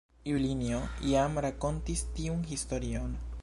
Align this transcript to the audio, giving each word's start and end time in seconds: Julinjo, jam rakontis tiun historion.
Julinjo, 0.27 0.79
jam 1.11 1.37
rakontis 1.47 2.03
tiun 2.17 2.43
historion. 2.55 3.15